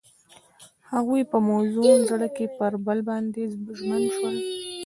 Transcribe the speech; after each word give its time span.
هغوی 0.91 1.21
په 1.31 1.37
موزون 1.47 1.99
زړه 2.09 2.27
کې 2.35 2.45
پر 2.57 2.73
بل 2.85 2.99
باندې 3.09 3.41
ژمن 3.77 4.03
شول. 4.15 4.35